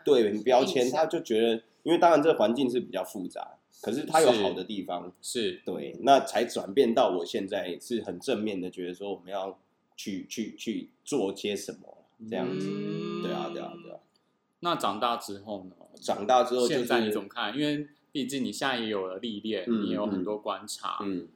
[0.04, 9.58] 对标签，他就觉得，因为当然这个环境是比较复杂，可是它有好的地方，是对，那才转变到我现在是很正面的，觉得说我们要
[9.96, 12.66] 去去去做些什么这样子。
[12.70, 13.98] 嗯对啊，对啊，对啊。
[14.60, 15.76] 那长大之后呢？
[16.00, 17.56] 长大之后就是现在你怎么看？
[17.56, 20.98] 因为毕竟你现在也有了历练，嗯你也有很多观察。
[21.02, 21.28] 嗯，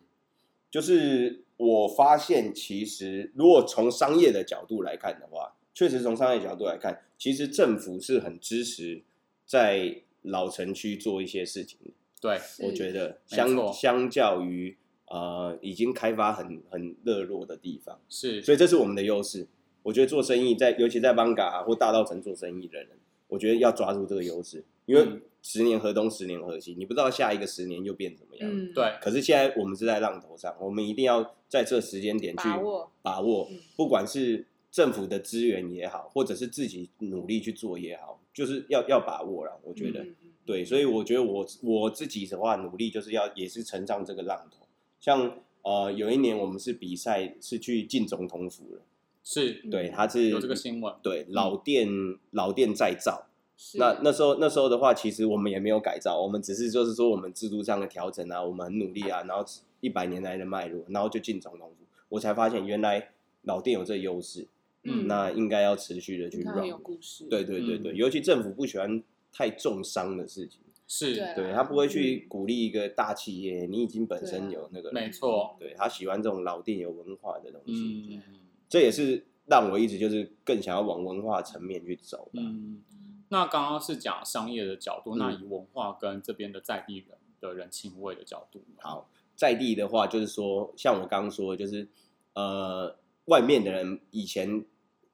[0.70, 9.00] 就是我发现，其实如果从商业的角度来看的话，确实从商业角度来看，其实政府是很支持
[9.46, 11.92] 在老城区做一些事情的。
[12.20, 12.36] 对，
[12.66, 19.46] 我觉得相相较于呃已经开发很很热络的地方，是，所以这是我们的优势。
[19.84, 22.88] 我觉得做生意在，尤其在邦嘎或大稻城做生意的人，
[23.28, 28.50] 我觉得要抓住这个优势，因为嗯十年河东，十年河西，你不知道下一个十年又变怎么样。
[28.52, 39.58] 嗯，对，可是现在我们是在浪头上，我们一定要在这时间点去把握，把握嗯，不管是政府的资源也好，或者是自己努力去做也好，就是要要把握了。
[39.62, 40.06] 我觉得，
[40.44, 44.66] 对，所以我觉得我我自己的话，努力就是要也是乘上这个浪头。
[45.00, 48.82] 像呃，有一年我们是比赛是去进总统府了，
[49.22, 50.94] 是嗯对，他是有这个新闻。
[51.02, 51.88] 对老店
[52.30, 53.26] 老店再造。
[53.74, 59.44] 那那时候那时候的话，其实我们也没有改造，我们只是就是说我们制度上的调整啊，我们很努力啊，然后
[59.80, 63.10] 一百年来的脉络，然后就进总统府，我才发现原来
[63.42, 64.46] 老店有这优势，
[64.84, 66.78] 嗯那应该要持续的去你看很 run 有。
[66.78, 75.56] 故事，对对对对，嗯尤其政府不喜欢太重伤的事情，是，对对他不会去鼓励一个大企业，你已经本身有那个，没错。
[75.58, 82.40] 对他喜欢这种老店有文化的东西，嗯这也是让我一直就是更想要往文化层面去走的。
[82.40, 82.82] 嗯。
[83.30, 91.86] 那刚刚是讲商业的角度，嗯那以文化跟这边的在地人的人情味的角度，好，在地的话，就是说，像我刚刚说的，就是
[92.32, 92.96] 呃，
[93.28, 94.64] 外面的人以前，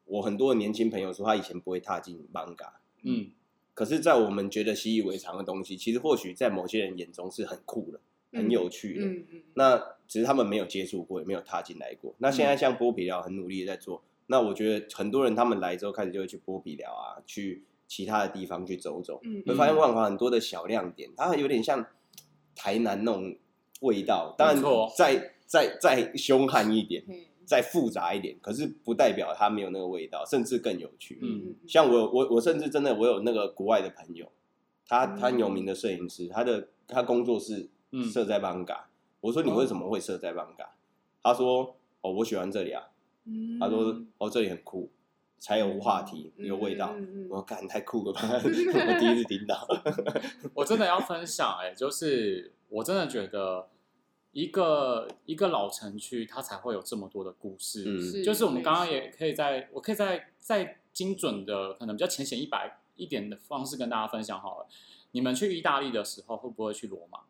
[0.07, 2.70] 我很多年轻朋友说他以前不会踏进 manga，
[3.03, 3.31] 嗯，
[3.74, 8.00] 可是，在我们觉得习以为常的东西，其实或许在某些人眼中是很酷的、
[8.33, 9.05] 很有趣的。
[9.05, 12.14] 嗯嗯，那只是他们没有接触过，也没有踏进来过。
[12.18, 21.85] 那现在像剥皮寮很努力的在做，那我觉得很多人他们来之后开始就会去剥皮寮啊，去其他的地方去走走，嗯会发现万华很多的小亮点，它有点像
[22.55, 23.37] 台南那种
[23.81, 24.62] 味道，当然
[24.96, 31.18] 再再再凶悍一点，嘿再复杂一点，可是不代表它没有那个味道，甚至更有趣。
[31.22, 34.30] 嗯像我我我甚至真的我有那个国外的朋友，
[34.87, 38.88] 他嗯他很有名的摄影师，他的他工作室嗯设在邦嘎。
[39.20, 40.74] 我说你为什么会设在邦嘎？
[41.22, 42.83] 他说哦我喜欢这里啊。
[43.26, 44.90] 嗯他说哦这里很酷，
[45.38, 46.94] 才有话题，嗯有味道。
[47.30, 48.20] 我说干太酷了吧！
[48.44, 49.66] 我第一次听到。
[50.52, 53.66] 我真的要分享哎、就是我真的觉得
[54.35, 57.85] 一个一个老城区，它才会有这么多的故事。
[57.87, 64.66] 嗯是就是我们刚刚也可以在，我可以在在精准的，可能比较浅显一百一点的方式跟大家分享好了。
[65.12, 67.20] 你们去意大利的时候，会不会去罗马？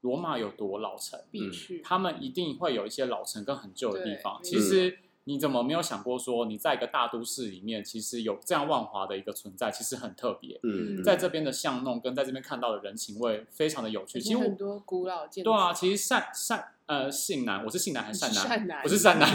[0.00, 1.18] 罗马有多老城？
[1.30, 4.40] 必去，他们一定会有一些老城跟很旧的地方。
[4.42, 10.58] 其实你怎么没有想过说，你在一个大都市里面，其实有这样万华的一个存在，其实很特别。
[10.62, 14.18] 嗯，在这边的巷弄跟在这边看到的人情味非常的有趣。
[14.18, 15.50] 其实很多古老建筑。
[15.50, 18.48] 对啊，其实善善呃信南，我是信南还是善南？
[18.48, 19.28] 善男我是善南。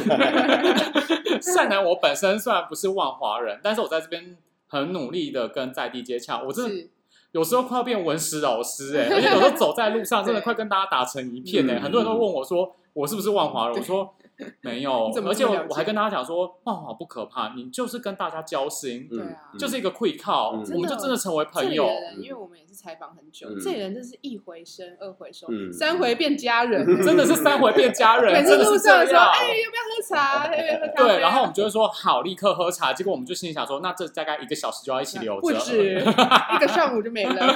[1.39, 4.35] 善南，我本身虽然不是万华人，但是我在这边
[4.67, 6.41] 很努力的跟在地接洽。
[6.41, 6.89] 我真的
[7.33, 13.77] 有时候快要变文史老师哎、而且有时候走在路上，真的快跟大家打成一片哎、嗯很多人都问我说我是不是万华人？
[13.77, 14.15] 我说
[14.61, 21.87] 没有而且我我还跟大家讲说万华不可怕，你就是跟大家交心，嗯对啊就是一个 quick call，、嗯我们就真的成为朋友。
[22.19, 29.31] 因为我们也是采访很久，嗯这里人真是一回生，二回熟，嗯三回变家人，真的是三回变家人， 每次路上的时候，样。
[29.31, 30.45] 哎，要不要喝茶？
[30.45, 31.07] 要不要喝咖啡啊？
[31.07, 32.91] 对，然后我们就会说好，立刻喝茶。
[32.91, 35.41] 结果我们就心里想说，那这大概一个小时就要一起留着。
[35.41, 37.55] 不止一个上午就没了。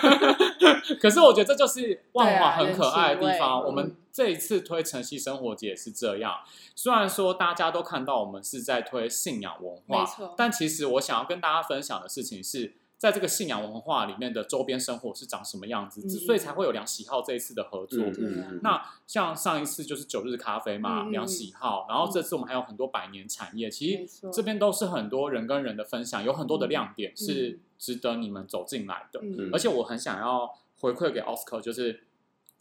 [1.01, 3.63] 可是我觉得这就是万华很可爱的地方。
[3.63, 6.39] 我们这一次推晨曦生活节也是这样。
[6.75, 12.73] 虽然说大家都看到我们是在推信仰文化没错，但其实我想要跟大家分享的事情是。
[12.97, 18.03] 在这个信仰文化里面的周边生活是长什么样子，嗯所以才会有两喜好这一次的合作。
[18.63, 29.19] 那像上一次就是九日咖啡嘛，两喜好，然后这次我们还有很多百年产业，其实这边都是很多人跟人的分享，有很多的亮点嗯是值得你们走进来的。
[29.21, 30.49] 嗯而且我很想要
[30.79, 32.06] 回馈给奥斯卡，就是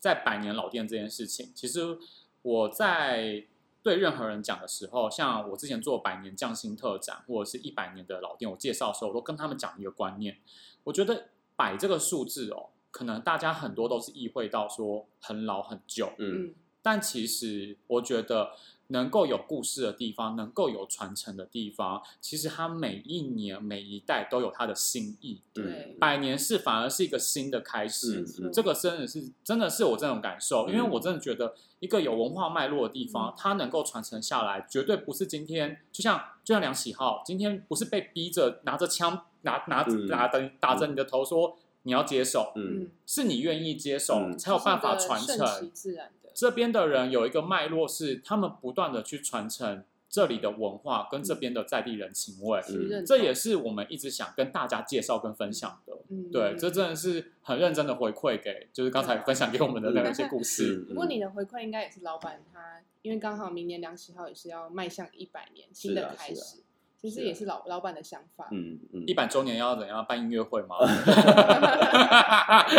[0.07, 1.99] 在百年老店这件事情，其实
[2.43, 3.45] 我在
[3.83, 10.39] 对任何人讲的时候，像我之前做百年匠心特展或者是一百年的老店，我介绍的时候，我都跟他们讲一个观念，
[10.85, 16.55] 我觉得百这个数字哦，可能大家很多都是意会到说很老很旧，嗯嗯。
[16.83, 18.53] 但其实我觉得
[18.89, 25.41] 能够有故事的地方，能够有传承的地方，其实它每一年每一代都有它的新意。
[25.53, 45.71] 对，百年是反而是一个新的开始，嗯这个真的是真的是我这种感受，因为嗯我真的觉得一个有文化脉络的地方，嗯它能够传承下来，绝对不是今天就像就像梁喜浩，今天不是被逼着拿着枪拿拿嗯拿着打着你的头说你要接手，嗯嗯，是你愿意接手、嗯才有办法传承。
[45.73, 46.26] 自然的。
[46.37, 52.61] 这边的人有一个脉络是，他们不断的去传承这里的文化跟这边的在地人情味，
[53.07, 55.97] 这也是我们一直想跟大家介绍跟分享的。
[56.11, 56.31] 嗯。
[56.31, 60.85] 对，这真的是很认真的回馈给，就是刚才分享给我们的那些故事。
[60.91, 66.59] 嗯不过你的回馈应该也是老板他，因为刚好明年梁启浩也是要迈向一百年新的开始，
[66.97, 68.49] 其实也是老老板的想法。
[68.51, 70.77] 嗯嗯一百周年要怎样办音乐会吗？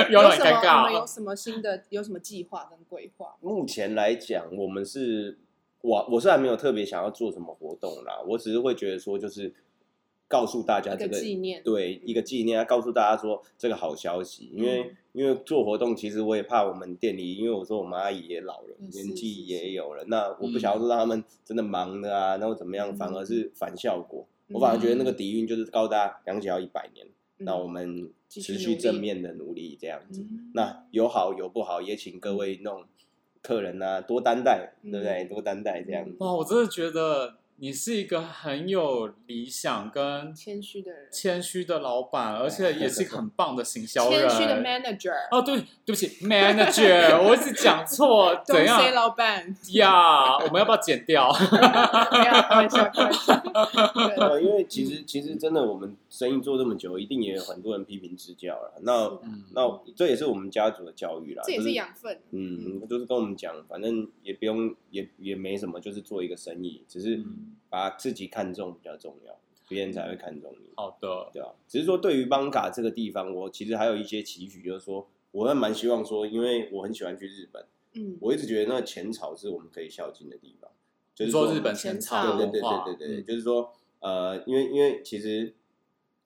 [0.09, 0.91] 有什么？
[0.91, 1.83] 有什么新的？
[1.89, 3.35] 有什么计划跟规划？
[3.41, 5.37] 目前来讲，我们是
[5.81, 9.53] 我我是还没有特别想要做什么活动啦，我只是会觉得说，就是
[10.27, 14.97] 告诉大家这个纪念，对一个纪念，告诉大家说这个好消息，因为、嗯。
[15.17, 24.27] 因为做活动，其实我也怕我们店里，因为我说我们阿姨也老了，嗯年纪也有了，那我不想要说让他们真的忙的啊，然后怎么样，嗯反而是反效果。
[24.47, 27.03] 嗯我反而觉得那个底蕴就是告诉大家，梁姐要一百年，
[27.39, 27.45] 嗯。
[27.45, 30.21] 那我们持续正面的努力这样子。
[30.21, 30.51] 嗯。
[30.53, 32.83] 那有好有不好，也请各位那种
[33.41, 35.25] 客人啊多担待，嗯对不对？
[35.25, 36.15] 多担待这样子。
[36.19, 44.29] 哇，我真的觉得你是一个很有理想跟谦虚的人，谦虚的老板，而且也是一个很棒的行销人。
[44.29, 45.11] 谦虚的 manager。
[45.31, 50.37] 哦，对，对不起，manager，我一直讲错，怎样老板，呀？
[50.37, 51.31] 我们要不要剪掉？
[51.33, 53.33] 没有开玩笑，开玩笑。
[54.17, 58.73] 呃，因为其实其实真的，我们生意做这么久，一定也有很多人批评指教了。
[58.81, 62.19] 那嗯那这也是我们家族的教育啦，这也是养分。
[62.29, 71.49] 嗯，就是跟我们讲，反正也不用，也也没什么，就是做一个生意，只是嗯把自己看重比较重要，别人才会看重你，好的，对啊？
[71.67, 80.71] 只是说对于邦嘎这个地方，我其实还有一些期许，就是说，我还蛮希望说，因为我很喜欢去日本，嗯，我一直觉得那个浅草是我们可以孝敬的地方，
[81.13, 83.25] 就是说日本前草草对对对，对对对，嗯。
[83.25, 85.53] 就是说，呃，因为因为其实，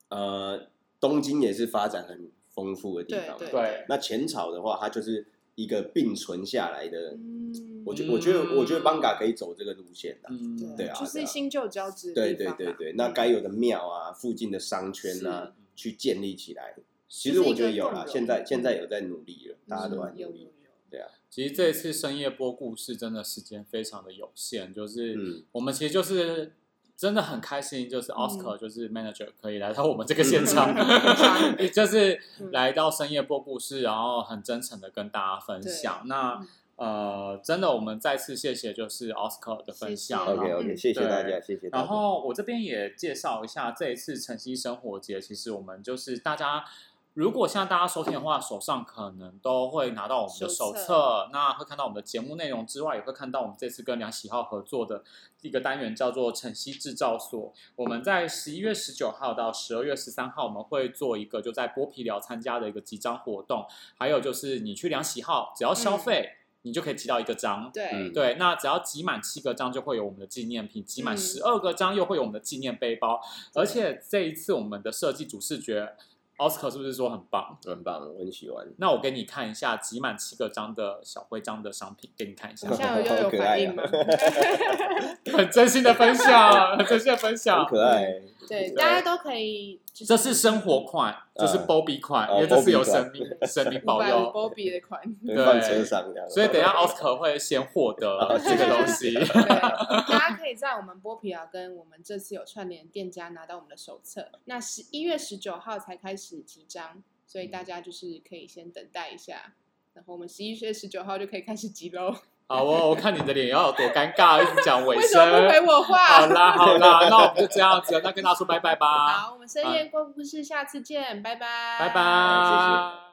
[0.09, 0.67] 呃，
[0.99, 16.75] 东京也是发展很丰富的地方嘛，对对那浅草的话，它就是一个并存下来的，嗯，我觉我觉得我觉得邦嘎可以走这个路线的，嗯，对啊就是新旧交织的对对对对，那该有的庙啊，附近的商圈啊，去建立起来。
[17.07, 18.27] 其实我觉得有啦，就是一个共融。
[18.27, 20.49] 现在现在有在努力了，大家都在努力。
[20.89, 25.43] 对啊，其实这一次深夜播故事真的时间非常的有限，就是嗯。
[25.51, 26.53] 我们其实就是
[26.95, 28.15] 真的很开心，就是嗯。
[28.15, 32.17] Oscar 就是 manager 可以来到我们这个现场，嗯 就是
[32.51, 36.03] 来到深夜播故事，然后很真诚的跟大家分享。
[36.07, 36.47] 那嗯
[36.81, 40.25] 呃，真的我们再次谢谢就是 Oscar 的分享。
[40.25, 41.83] OK OK，谢谢大家，谢谢大家。
[41.83, 46.65] 然后我这边也介绍一下这一次晨曦生活节，其实我们就是大家
[47.13, 55.03] 如果现在大家收听的话，手上可能都会拿到我们的手手册册，那会看到我们的节目内容之外，也会看到我们这次跟梁喜浩合作的
[55.41, 57.53] 一个单元叫做晨曦制造所。
[57.75, 63.67] 我们在十一月十九号到十二月十三号，我们会做一个就在剥皮寮参加的一个集章活动，
[63.99, 67.69] 还有就是你去梁喜浩，只要消费，你就可以集到一个章。
[67.73, 68.13] 对，嗯。
[68.13, 71.17] 对，那只要集满七个章就会有我们的纪念品，集满嗯。
[71.17, 73.21] 十二个章又会有我们的纪念背包，
[73.53, 75.95] 而且这一次我们的设计主视觉
[76.37, 77.57] 奥斯卡是不是说很棒？
[77.63, 78.65] 很棒，我很喜欢。
[78.77, 83.83] 那我给你看一下集满七个章的小徽章的商品，给你看一下你，现在又有好可爱啊反应吗？
[85.37, 87.65] 很真心的分享，很真心的分很享。
[87.65, 96.03] 可爱，对，大家都可以，这是生活款，这是 Bobby 款，哦因为这是有生命生命保佑，Bobby 的款，对对放车上。
[96.27, 99.13] 所以等一下奥斯卡会先获得 这个东西。
[99.13, 104.27] 大家可以在我们波皮寮跟我们这次有串联店家拿到我们的手册。
[104.45, 109.53] 那十一月十九号才开始集章，所以大家就是可以先等待一下，
[109.93, 112.15] 然后我们十一月十九号就可以开始集喽。
[112.47, 115.61] 好哦，我看你的脸要有多尴尬，一直讲尾为什么不回。
[115.61, 116.05] 我话？
[116.05, 122.01] 好啦好啦，那我们就这样子，那跟大家说拜拜吧，好，我们深夜过故事，下次见，拜拜，拜拜。
[122.01, 123.10] 哎，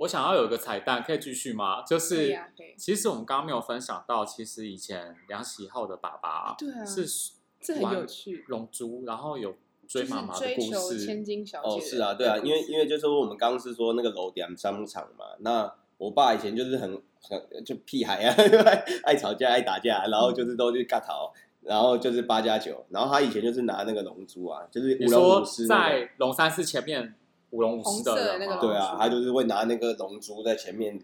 [0.00, 1.82] 我想要有一个彩蛋，可以继续吗？
[1.82, 2.34] 就是
[2.78, 7.06] 其实我们刚刚没有分享到，其实以前梁喜浩的爸爸对啊是
[7.60, 11.22] 这很有趣，龙珠，然后有追妈妈的就是追故事千事。
[11.22, 11.74] 金小姐的。
[11.74, 18.34] 哦，是啊，对啊，因为因为就是说我们刚刚是说那个楼点商场嘛，那我爸以前就是很很就屁孩啊，
[19.04, 21.30] 爱吵架爱打架，然后就是都去尬逃，
[21.60, 27.14] 然后就是八加九，然后他以前就是拿那个龙珠啊，就是舞龙你说舞狮、那个，在龙山寺前面
[27.50, 31.00] 舞龙舞狮的对啊，他就是会拿那个龙珠在前面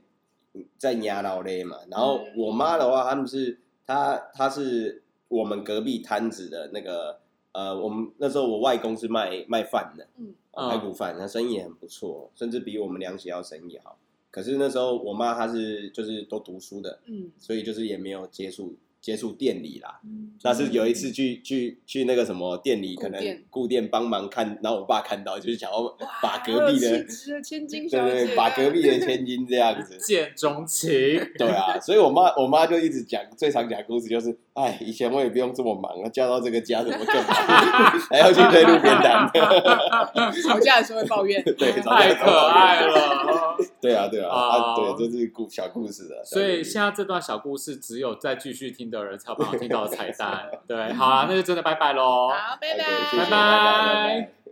[0.54, 1.78] 嗯在压老嘞嘛。
[1.90, 7.18] 然后嗯我妈的话，他们是她她是我们隔壁摊子的那个
[7.52, 13.98] 呃，我们那时候我外公是卖卖饭的，嗯呃排骨饭，他生意也很不错，甚至比我们梁喜要生意好。
[14.30, 18.74] 可是那时候我妈她是就是都读书的，嗯所以就是也没有接触
[19.06, 20.00] 接触店里啦。
[20.02, 27.06] 嗯，那是有一次去去去那个什么店里，可能顾店帮忙看，然后我爸看到就是想要把隔壁的
[27.40, 29.96] 千金对小姐，对对，把隔壁的千金这样子。
[30.04, 30.90] 见钟情。
[31.38, 37.34] 对啊，所以我妈我妈就一直讲，最常讲故事就是，哎，以前我也不用这么忙啊，嫁到这个家怎么更忙，
[38.10, 39.30] 还要去推路边摊。
[40.42, 43.56] 吵架的时候会抱怨， 对，太可爱了。
[43.80, 46.24] 对啊，对啊，啊，哦对，这是故小故事的。
[46.24, 50.50] 所以现在这段小故事，只有再继续听的人才有办法听到彩蛋。
[50.66, 52.28] 对，好啊，那就真的拜拜喽。
[52.28, 52.84] 好，拜拜
[53.20, 54.45] 拜拜。